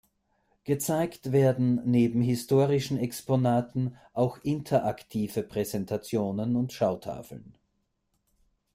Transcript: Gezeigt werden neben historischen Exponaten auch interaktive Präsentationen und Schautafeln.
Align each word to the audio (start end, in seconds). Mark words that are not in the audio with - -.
Gezeigt 0.63 1.31
werden 1.31 1.79
neben 1.85 2.23
historischen 2.23 2.97
Exponaten 2.97 3.97
auch 4.13 4.39
interaktive 4.41 5.43
Präsentationen 5.43 6.55
und 6.55 6.73
Schautafeln. 6.73 7.53